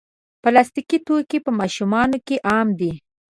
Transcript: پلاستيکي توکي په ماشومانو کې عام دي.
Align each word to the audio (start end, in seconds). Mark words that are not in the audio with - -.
پلاستيکي 0.41 0.97
توکي 1.05 1.39
په 1.45 1.51
ماشومانو 1.59 2.17
کې 2.27 2.35
عام 2.49 2.67
دي. 2.79 2.91